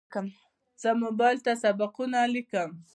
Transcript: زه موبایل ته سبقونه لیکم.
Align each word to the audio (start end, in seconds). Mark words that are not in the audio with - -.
زه 0.81 0.89
موبایل 1.03 1.37
ته 1.45 1.51
سبقونه 1.63 2.19
لیکم. 2.33 2.69